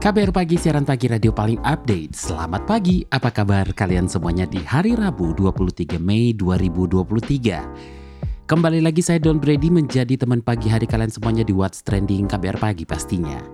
[0.00, 2.16] KBR Pagi, siaran pagi radio paling update.
[2.16, 8.48] Selamat pagi, apa kabar kalian semuanya di hari Rabu 23 Mei 2023.
[8.48, 12.56] Kembali lagi saya Don Brady menjadi teman pagi hari kalian semuanya di What's Trending KBR
[12.56, 13.44] Pagi pastinya.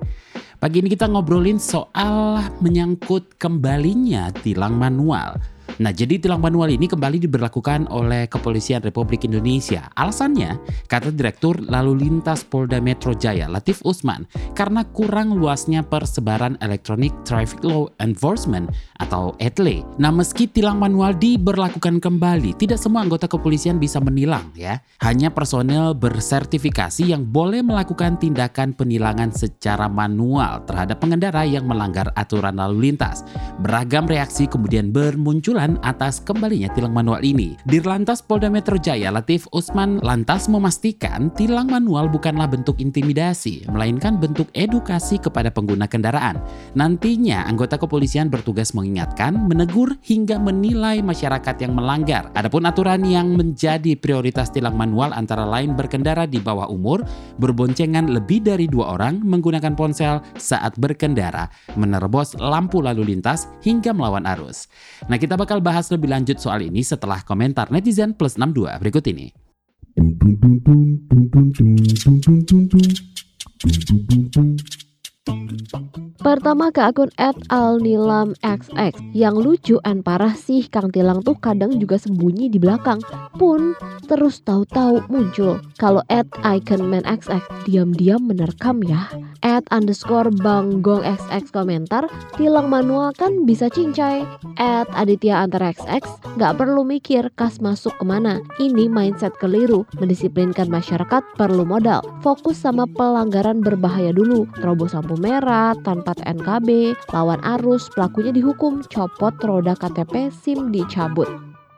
[0.63, 5.43] Pagi ini kita ngobrolin soal menyangkut kembalinya tilang manual.
[5.83, 9.91] Nah, jadi tilang manual ini kembali diberlakukan oleh Kepolisian Republik Indonesia.
[9.99, 10.57] Alasannya,
[10.89, 17.61] kata Direktur Lalu Lintas Polda Metro Jaya Latif Usman, karena kurang luasnya persebaran Electronic Traffic
[17.67, 18.71] Law Enforcement
[19.03, 19.85] atau ETLE.
[20.01, 24.81] Nah, meski tilang manual diberlakukan kembali, tidak semua anggota kepolisian bisa menilang ya.
[25.05, 32.57] Hanya personel bersertifikasi yang boleh melakukan tindakan penilangan secara manual terhadap pengendara yang melanggar aturan
[32.57, 33.27] lalu lintas.
[33.61, 37.57] Beragam reaksi kemudian bermunculan atas kembalinya tilang manual ini.
[37.65, 44.53] Dirlantas Polda Metro Jaya Latif Usman lantas memastikan tilang manual bukanlah bentuk intimidasi, melainkan bentuk
[44.53, 46.37] edukasi kepada pengguna kendaraan.
[46.77, 52.29] Nantinya anggota kepolisian bertugas mengingatkan, menegur hingga menilai masyarakat yang melanggar.
[52.35, 57.07] Adapun aturan yang menjadi prioritas tilang manual antara lain berkendara di bawah umur,
[57.39, 61.47] berboncengan lebih dari dua orang, menggunakan ponsel saat berkendara,
[61.79, 64.67] menerobos lampu lalu lintas hingga melawan arus.
[65.07, 69.31] Nah kita bakal bahas lebih lanjut soal ini setelah komentar netizen plus 62 berikut ini.
[76.27, 77.07] Pertama ke akun
[77.55, 78.75] @alnilamxx
[79.15, 82.99] yang lucu and parah sih Kang Tilang tuh kadang juga sembunyi di belakang
[83.39, 83.79] pun
[84.11, 85.63] terus tahu-tahu muncul.
[85.79, 87.31] Kalau @iconmanxx
[87.71, 89.07] diam-diam menerkam ya.
[89.47, 94.27] At underscore banggong xx komentar tilang manual kan bisa cincai.
[94.59, 96.03] At Aditya Antara XX
[96.35, 98.43] nggak perlu mikir kas masuk ke mana.
[98.59, 99.87] Ini mindset keliru.
[100.03, 102.03] Mendisiplinkan masyarakat perlu modal.
[102.27, 104.51] Fokus sama pelanggaran berbahaya dulu.
[104.59, 111.29] Terobos lampu merah tanpa NKB, lawan arus, pelakunya dihukum, copot roda KTP, SIM dicabut.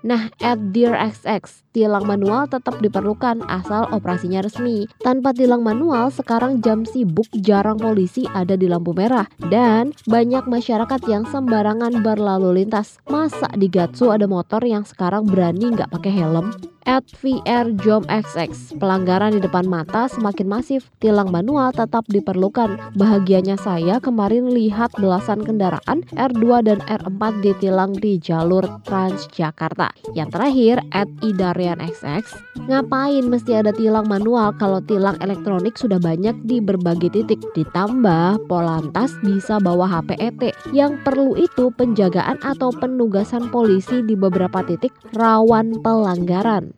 [0.06, 4.86] Nah, at DearXX, tilang manual tetap diperlukan asal operasinya resmi.
[5.02, 9.26] Tanpa tilang manual, sekarang jam sibuk jarang polisi ada di lampu merah.
[9.42, 13.02] Dan banyak masyarakat yang sembarangan berlalu lintas.
[13.10, 16.54] Masa di Gatsu ada motor yang sekarang berani nggak pakai helm?
[16.88, 22.96] At VR Jom XX, pelanggaran di depan mata semakin masif, tilang manual tetap diperlukan.
[22.96, 29.92] Bahagianya saya kemarin lihat belasan kendaraan R2 dan R4 ditilang di jalur Transjakarta.
[30.16, 32.24] Yang terakhir, at Idarian XX,
[32.72, 37.44] ngapain mesti ada tilang manual kalau tilang elektronik sudah banyak di berbagai titik.
[37.52, 40.56] Ditambah, Polantas bisa bawa HP ET.
[40.72, 46.77] Yang perlu itu penjagaan atau penugasan polisi di beberapa titik rawan pelanggaran.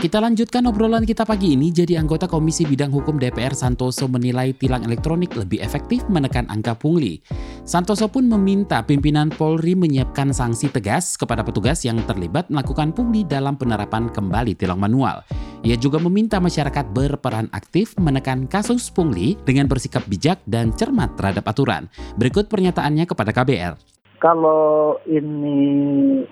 [0.00, 1.68] Kita lanjutkan obrolan kita pagi ini.
[1.68, 7.20] Jadi anggota Komisi Bidang Hukum DPR Santoso menilai tilang elektronik lebih efektif menekan angka pungli.
[7.68, 13.60] Santoso pun meminta pimpinan Polri menyiapkan sanksi tegas kepada petugas yang terlibat melakukan pungli dalam
[13.60, 15.20] penerapan kembali tilang manual.
[15.68, 21.44] Ia juga meminta masyarakat berperan aktif menekan kasus pungli dengan bersikap bijak dan cermat terhadap
[21.44, 21.92] aturan.
[22.16, 23.76] Berikut pernyataannya kepada KBR.
[24.16, 25.60] Kalau ini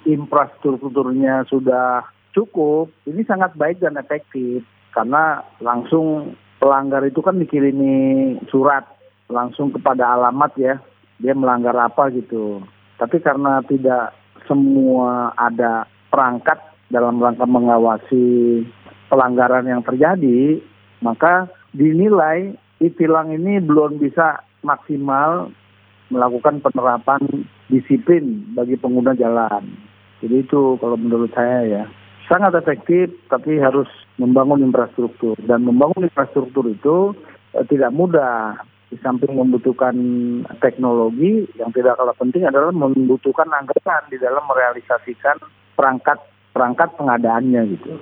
[0.09, 4.63] infrastrukturnya sudah cukup, ini sangat baik dan efektif
[4.95, 8.87] karena langsung pelanggar itu kan dikirimi surat
[9.27, 10.75] langsung kepada alamat ya,
[11.19, 12.63] dia melanggar apa gitu.
[13.03, 14.15] Tapi karena tidak
[14.47, 18.63] semua ada perangkat dalam rangka mengawasi
[19.11, 20.63] pelanggaran yang terjadi,
[21.03, 25.51] maka dinilai itilang ini belum bisa maksimal
[26.09, 27.21] melakukan penerapan
[27.69, 29.69] disiplin bagi pengguna jalan.
[30.25, 31.85] Jadi itu kalau menurut saya ya
[32.29, 33.89] sangat efektif, tapi harus
[34.21, 35.35] membangun infrastruktur.
[35.41, 37.17] Dan membangun infrastruktur itu
[37.57, 38.61] eh, tidak mudah.
[38.89, 39.93] Di samping membutuhkan
[40.65, 45.37] teknologi, yang tidak kalah penting adalah membutuhkan anggaran di dalam merealisasikan
[45.77, 46.17] perangkat
[46.57, 48.01] perangkat pengadaannya gitu.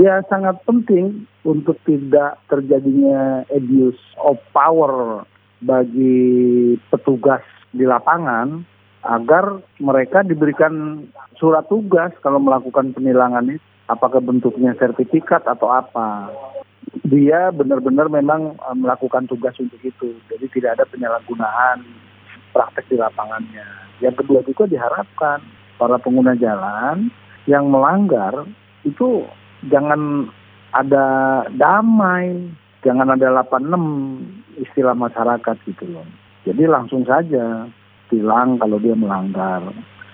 [0.00, 5.28] Ya sangat penting untuk tidak terjadinya abuse of power
[5.60, 7.44] bagi petugas
[7.76, 8.64] di lapangan
[9.04, 11.04] agar mereka diberikan
[11.36, 16.32] surat tugas kalau melakukan penilangan itu apakah bentuknya sertifikat atau apa
[17.04, 20.14] dia benar-benar memang uh, melakukan tugas untuk itu.
[20.30, 21.84] Jadi tidak ada penyalahgunaan
[22.54, 23.66] praktek di lapangannya.
[24.00, 25.42] Yang kedua juga diharapkan
[25.76, 27.10] para pengguna jalan
[27.50, 28.46] yang melanggar
[28.86, 29.26] itu
[29.68, 30.30] jangan
[30.72, 31.06] ada
[31.52, 32.50] damai,
[32.86, 36.06] jangan ada 86 istilah masyarakat gitu loh.
[36.46, 37.68] Jadi langsung saja
[38.08, 39.62] tilang kalau dia melanggar.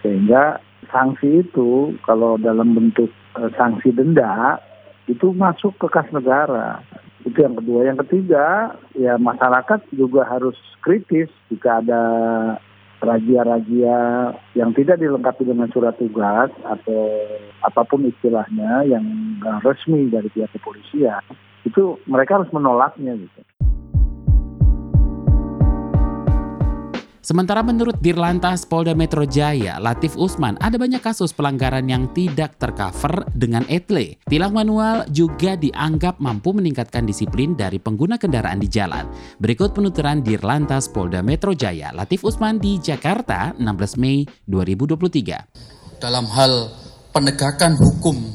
[0.02, 0.58] Sehingga
[0.90, 4.58] sanksi itu kalau dalam bentuk e, sanksi denda
[5.06, 6.82] itu masuk ke kas negara.
[7.26, 7.90] Itu yang kedua.
[7.90, 12.02] Yang ketiga, ya masyarakat juga harus kritis jika ada
[13.00, 13.98] razia-razia
[14.52, 17.08] yang tidak dilengkapi dengan surat tugas atau
[17.64, 19.04] apa pun istilahnya yang
[19.64, 21.24] resmi dari pihak kepolisian
[21.64, 23.40] itu mereka harus menolaknya gitu.
[27.30, 33.22] Sementara menurut Dirlantas Polda Metro Jaya, Latif Usman, ada banyak kasus pelanggaran yang tidak tercover
[33.38, 34.18] dengan etle.
[34.26, 39.06] Tilang manual juga dianggap mampu meningkatkan disiplin dari pengguna kendaraan di jalan.
[39.38, 46.02] Berikut penuturan Dirlantas Polda Metro Jaya, Latif Usman di Jakarta, 16 Mei 2023.
[46.02, 46.66] Dalam hal
[47.14, 48.26] penegakan hukum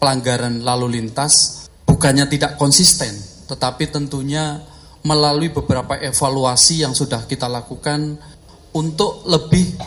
[0.00, 3.12] pelanggaran lalu lintas, bukannya tidak konsisten,
[3.44, 4.64] tetapi tentunya
[5.04, 8.16] melalui beberapa evaluasi yang sudah kita lakukan
[8.74, 9.78] untuk lebih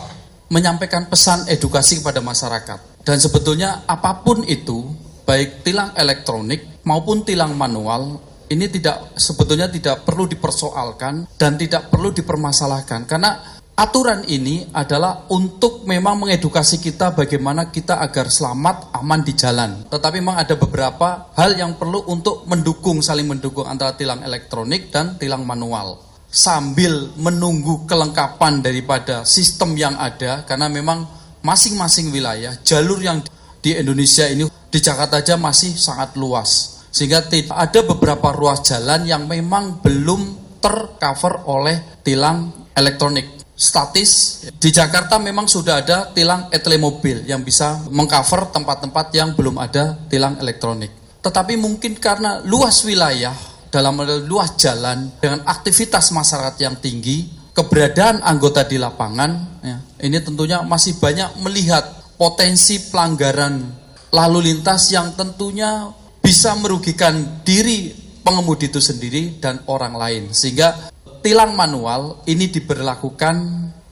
[0.52, 3.02] menyampaikan pesan edukasi kepada masyarakat.
[3.02, 4.84] Dan sebetulnya apa pun itu,
[5.24, 8.20] baik tilang elektronik maupun tilang manual,
[8.52, 13.40] ini tidak sebetulnya tidak perlu dipersoalkan dan tidak perlu dipermasalahkan karena
[13.72, 19.88] aturan ini adalah untuk memang mengedukasi kita bagaimana kita agar selamat aman di jalan.
[19.88, 25.16] Tetapi memang ada beberapa hal yang perlu untuk mendukung saling mendukung antara tilang elektronik dan
[25.16, 31.04] tilang manual sambil menunggu kelengkapan daripada sistem yang ada karena memang
[31.44, 33.20] masing-masing wilayah jalur yang
[33.60, 36.80] di Indonesia ini di Jakarta aja masih sangat luas.
[36.88, 43.44] Sehingga ada beberapa ruas jalan yang memang belum tercover oleh tilang elektronik.
[43.52, 49.60] Statis di Jakarta memang sudah ada tilang etle mobil yang bisa mengcover tempat-tempat yang belum
[49.60, 51.20] ada tilang elektronik.
[51.22, 53.96] Tetapi mungkin karena luas wilayah dalam
[54.28, 59.30] luas jalan dengan aktivitas masyarakat yang tinggi, keberadaan anggota di lapangan,
[59.64, 61.88] ya, ini tentunya masih banyak melihat
[62.20, 63.64] potensi pelanggaran
[64.12, 65.88] lalu lintas yang tentunya
[66.20, 70.22] bisa merugikan diri pengemudi itu sendiri dan orang lain.
[70.30, 70.92] Sehingga
[71.24, 73.34] tilang manual ini diberlakukan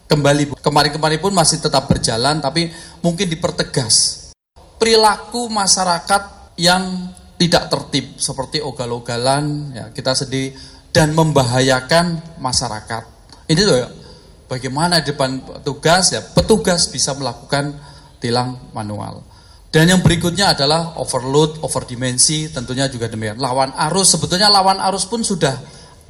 [0.06, 0.61] kembali.
[0.61, 2.69] Kemarin-kemarin pun masih tetap berjalan, tapi
[3.00, 4.29] mungkin dipertegas.
[4.76, 10.53] Perilaku masyarakat yang tidak tertib seperti ogal-ogalan ya kita sedih
[10.93, 13.03] dan membahayakan masyarakat.
[13.49, 13.81] Ini tuh
[14.45, 17.73] bagaimana depan petugas ya petugas bisa melakukan
[18.21, 19.25] tilang manual.
[19.71, 23.39] Dan yang berikutnya adalah overload, overdimensi, tentunya juga demikian.
[23.39, 25.55] Lawan arus, sebetulnya lawan arus pun sudah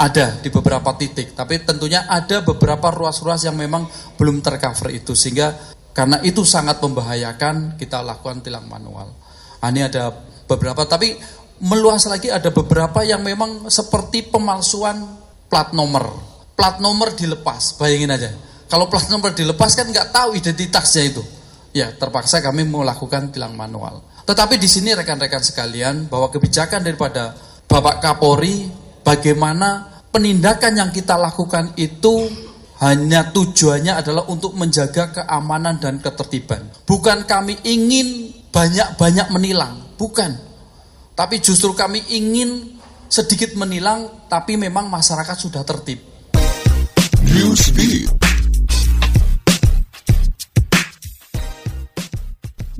[0.00, 3.84] ada di beberapa titik, tapi tentunya ada beberapa ruas-ruas yang memang
[4.16, 5.52] belum tercover itu, sehingga
[5.92, 9.12] karena itu sangat membahayakan kita lakukan tilang manual.
[9.60, 10.08] Nah, ini ada
[10.50, 11.14] beberapa tapi
[11.62, 15.06] meluas lagi ada beberapa yang memang seperti pemalsuan
[15.46, 16.10] plat nomor.
[16.58, 18.30] Plat nomor dilepas bayangin aja.
[18.66, 21.22] Kalau plat nomor dilepas kan nggak tahu identitasnya itu.
[21.70, 24.02] Ya terpaksa kami melakukan tilang manual.
[24.26, 27.34] Tetapi di sini rekan-rekan sekalian bahwa kebijakan daripada
[27.70, 28.66] Bapak Kapolri
[29.06, 32.30] bagaimana penindakan yang kita lakukan itu
[32.80, 36.64] hanya tujuannya adalah untuk menjaga keamanan dan ketertiban.
[36.88, 40.32] Bukan kami ingin banyak-banyak menilang, Bukan.
[41.12, 46.00] Tapi justru kami ingin sedikit menilang, tapi memang masyarakat sudah tertib.
[47.20, 48.29] Newsbeat.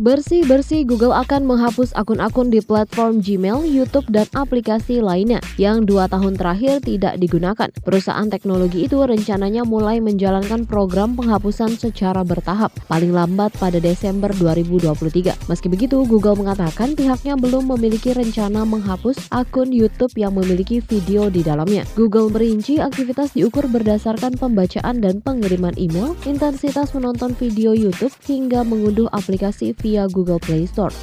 [0.01, 6.41] Bersih-bersih Google akan menghapus akun-akun di platform Gmail, YouTube, dan aplikasi lainnya yang dua tahun
[6.41, 7.69] terakhir tidak digunakan.
[7.85, 15.37] Perusahaan teknologi itu rencananya mulai menjalankan program penghapusan secara bertahap, paling lambat pada Desember 2023.
[15.53, 21.45] Meski begitu, Google mengatakan pihaknya belum memiliki rencana menghapus akun YouTube yang memiliki video di
[21.45, 21.85] dalamnya.
[21.93, 29.13] Google merinci aktivitas diukur berdasarkan pembacaan dan pengiriman email, intensitas menonton video YouTube, hingga mengunduh
[29.13, 30.95] aplikasi video via Google Play Store.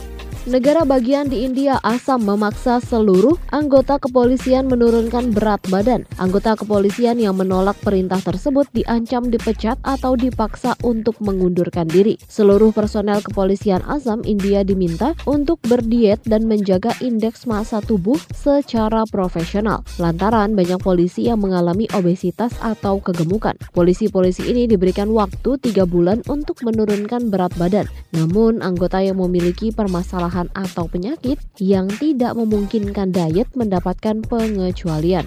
[0.47, 6.07] Negara bagian di India, Assam memaksa seluruh anggota kepolisian menurunkan berat badan.
[6.15, 12.15] Anggota kepolisian yang menolak perintah tersebut diancam dipecat atau dipaksa untuk mengundurkan diri.
[12.31, 19.83] Seluruh personel kepolisian Assam, India diminta untuk berdiet dan menjaga indeks massa tubuh secara profesional.
[19.99, 23.59] Lantaran banyak polisi yang mengalami obesitas atau kegemukan.
[23.75, 27.83] Polisi-polisi ini diberikan waktu tiga bulan untuk menurunkan berat badan.
[28.15, 35.25] Namun, anggota yang memiliki permasalahan kelelahan atau penyakit yang tidak memungkinkan diet mendapatkan pengecualian.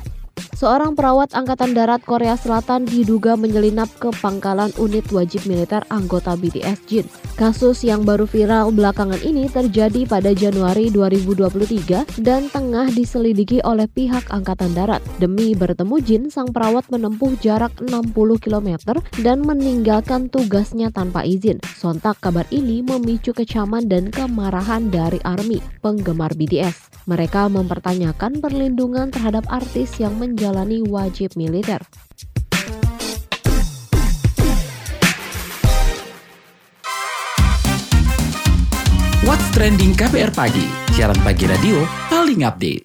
[0.61, 6.85] Seorang perawat Angkatan Darat Korea Selatan diduga menyelinap ke pangkalan unit wajib militer anggota BTS
[6.85, 7.09] Jin.
[7.41, 14.29] Kasus yang baru viral belakangan ini terjadi pada Januari 2023 dan tengah diselidiki oleh pihak
[14.29, 15.01] Angkatan Darat.
[15.17, 21.57] Demi bertemu Jin, sang perawat menempuh jarak 60 km dan meninggalkan tugasnya tanpa izin.
[21.73, 27.09] Sontak kabar ini memicu kecaman dan kemarahan dari ARMY, penggemar BTS.
[27.09, 31.79] Mereka mempertanyakan perlindungan terhadap artis yang menjalani menjalani wajib militer.
[39.23, 42.83] What's Trending KBR Pagi, siaran pagi radio paling update.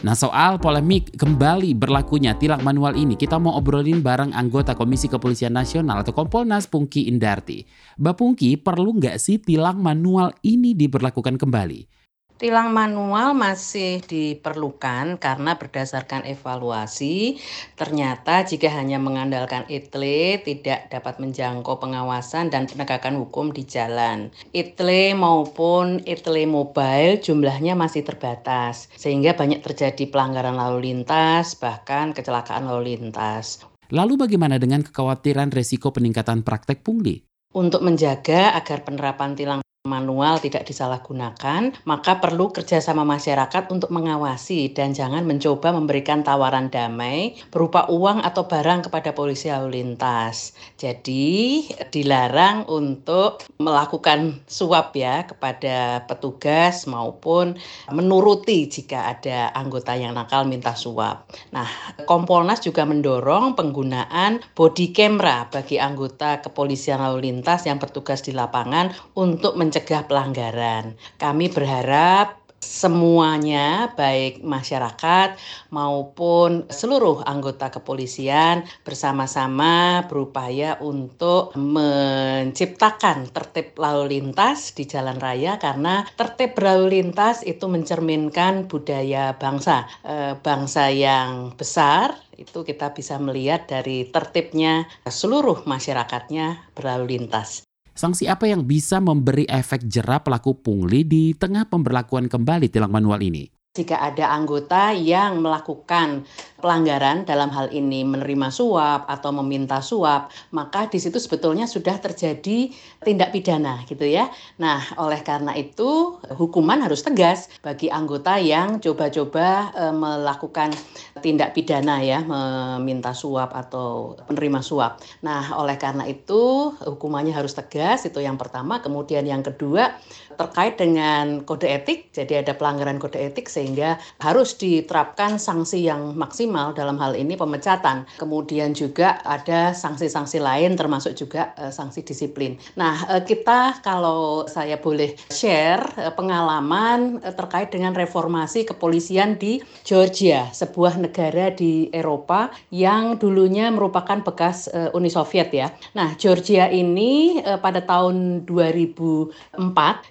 [0.00, 5.52] Nah soal polemik kembali berlakunya tilang manual ini kita mau obrolin bareng anggota Komisi Kepolisian
[5.52, 7.68] Nasional atau Kompolnas Pungki Indarti.
[8.00, 12.03] Mbak Pungki perlu nggak sih tilang manual ini diberlakukan kembali?
[12.44, 17.40] Tilang manual masih diperlukan karena berdasarkan evaluasi
[17.72, 24.28] ternyata jika hanya mengandalkan ITLE tidak dapat menjangkau pengawasan dan penegakan hukum di jalan.
[24.52, 32.68] ITLE maupun ITLE mobile jumlahnya masih terbatas sehingga banyak terjadi pelanggaran lalu lintas bahkan kecelakaan
[32.68, 33.64] lalu lintas.
[33.88, 37.24] Lalu bagaimana dengan kekhawatiran resiko peningkatan praktek pungli?
[37.56, 44.96] Untuk menjaga agar penerapan tilang manual tidak disalahgunakan, maka perlu kerjasama masyarakat untuk mengawasi dan
[44.96, 50.56] jangan mencoba memberikan tawaran damai berupa uang atau barang kepada polisi lalu lintas.
[50.80, 57.52] Jadi dilarang untuk melakukan suap ya kepada petugas maupun
[57.92, 61.28] menuruti jika ada anggota yang nakal minta suap.
[61.52, 61.68] Nah,
[62.08, 68.88] Kompolnas juga mendorong penggunaan body camera bagi anggota kepolisian lalu lintas yang bertugas di lapangan
[69.12, 70.94] untuk mencegah pelanggaran.
[71.18, 75.34] Kami berharap semuanya baik masyarakat
[75.74, 86.06] maupun seluruh anggota kepolisian bersama-sama berupaya untuk menciptakan tertib lalu lintas di jalan raya karena
[86.14, 93.66] tertib lalu lintas itu mencerminkan budaya bangsa e, bangsa yang besar itu kita bisa melihat
[93.66, 97.63] dari tertibnya seluruh masyarakatnya berlalu lintas.
[97.94, 103.22] Sanksi apa yang bisa memberi efek jerah pelaku pungli di tengah pemberlakuan kembali tilang manual
[103.22, 103.46] ini?
[103.70, 106.26] Jika ada anggota yang melakukan
[106.64, 112.72] pelanggaran dalam hal ini menerima suap atau meminta suap, maka di situ sebetulnya sudah terjadi
[113.04, 114.32] tindak pidana gitu ya.
[114.56, 120.72] Nah, oleh karena itu hukuman harus tegas bagi anggota yang coba-coba e, melakukan
[121.20, 125.04] tindak pidana ya, meminta suap atau menerima suap.
[125.20, 130.00] Nah, oleh karena itu hukumannya harus tegas itu yang pertama, kemudian yang kedua
[130.40, 132.08] terkait dengan kode etik.
[132.16, 138.06] Jadi ada pelanggaran kode etik sehingga harus diterapkan sanksi yang maksimal dalam hal ini pemecatan.
[138.16, 142.56] Kemudian juga ada sanksi-sanksi lain termasuk juga uh, sanksi disiplin.
[142.78, 149.58] Nah, uh, kita kalau saya boleh share uh, pengalaman uh, terkait dengan reformasi kepolisian di
[149.82, 155.74] Georgia, sebuah negara di Eropa yang dulunya merupakan bekas uh, Uni Soviet ya.
[155.98, 159.58] Nah, Georgia ini uh, pada tahun 2004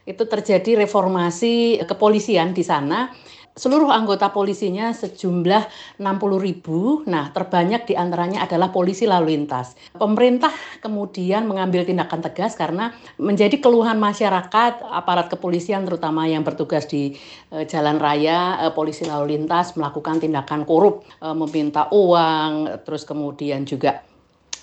[0.09, 3.13] itu terjadi reformasi kepolisian di sana
[3.53, 5.69] seluruh anggota polisinya sejumlah
[6.01, 7.05] 60 ribu.
[7.05, 9.77] Nah, terbanyak di antaranya adalah polisi lalu lintas.
[9.93, 17.13] Pemerintah kemudian mengambil tindakan tegas karena menjadi keluhan masyarakat, aparat kepolisian terutama yang bertugas di
[17.53, 23.69] e, jalan raya, e, polisi lalu lintas melakukan tindakan korup, e, meminta uang, terus kemudian
[23.69, 24.01] juga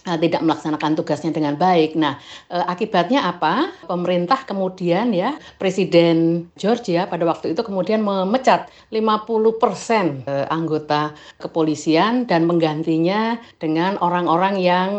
[0.04, 1.95] tidak melaksanakan tugasnya dengan baik.
[1.95, 2.16] Nah,
[2.49, 3.71] e, akibatnya apa?
[3.85, 12.49] Pemerintah kemudian ya, Presiden Georgia pada waktu itu kemudian memecat 50% e, anggota kepolisian dan
[12.49, 14.90] menggantinya dengan orang-orang yang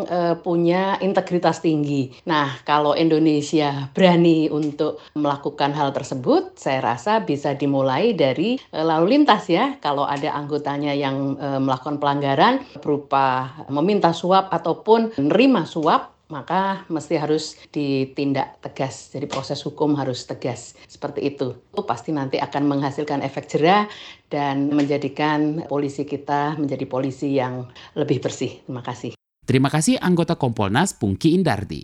[0.43, 2.11] punya integritas tinggi.
[2.27, 9.47] Nah, kalau Indonesia berani untuk melakukan hal tersebut, saya rasa bisa dimulai dari lalu lintas
[9.49, 9.77] ya.
[9.81, 17.19] Kalau ada anggotanya yang melakukan pelanggaran berupa meminta suap ataupun ataupun menerima suap maka mesti
[17.19, 19.11] harus ditindak tegas.
[19.11, 20.79] Jadi proses hukum harus tegas.
[20.87, 21.59] Seperti itu.
[21.71, 23.83] Itu pasti nanti akan menghasilkan efek jerah
[24.31, 27.67] dan menjadikan polisi kita menjadi polisi yang
[27.99, 28.63] lebih bersih.
[28.63, 29.11] Terima kasih.
[29.43, 31.83] Terima kasih anggota Kompolnas Pungki Indarti.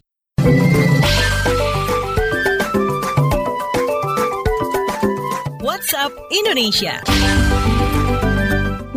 [5.59, 7.03] WhatsApp Indonesia.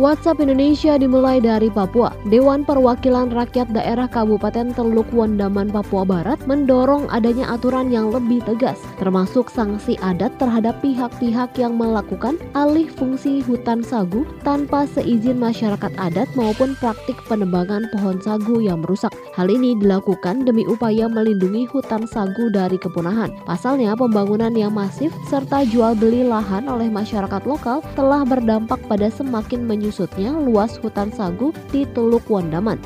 [0.01, 2.09] WhatsApp Indonesia dimulai dari Papua.
[2.25, 8.81] Dewan Perwakilan Rakyat Daerah Kabupaten Teluk Wandaman, Papua Barat mendorong adanya aturan yang lebih tegas,
[8.97, 16.25] termasuk sanksi adat terhadap pihak-pihak yang melakukan alih fungsi hutan sagu tanpa seizin masyarakat adat
[16.33, 19.13] maupun praktik penebangan pohon sagu yang merusak.
[19.37, 23.29] Hal ini dilakukan demi upaya melindungi hutan sagu dari kepunahan.
[23.45, 29.61] Pasalnya, pembangunan yang masif serta jual beli lahan oleh masyarakat lokal telah berdampak pada semakin
[29.69, 32.79] menyusut menyusutnya luas hutan sagu di Teluk Wandaman.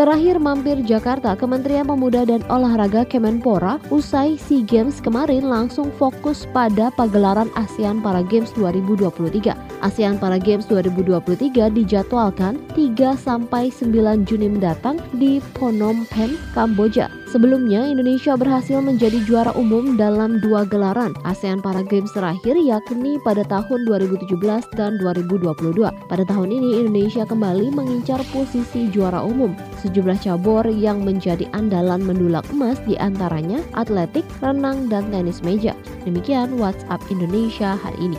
[0.00, 6.88] Terakhir mampir Jakarta, Kementerian Pemuda dan Olahraga Kemenpora usai SEA Games kemarin langsung fokus pada
[6.96, 9.52] pagelaran ASEAN Para Games 2023.
[9.84, 17.19] ASEAN Para Games 2023 dijadwalkan 3 sampai 9 Juni mendatang di Phnom Penh, Kamboja.
[17.30, 23.46] Sebelumnya, Indonesia berhasil menjadi juara umum dalam dua gelaran ASEAN Para Games terakhir yakni pada
[23.46, 24.34] tahun 2017
[24.74, 25.46] dan 2022.
[26.10, 29.54] Pada tahun ini, Indonesia kembali mengincar posisi juara umum.
[29.78, 35.78] Sejumlah cabur yang menjadi andalan mendulang emas di antaranya atletik, renang, dan tenis meja.
[36.02, 38.18] Demikian WhatsApp Indonesia hari ini.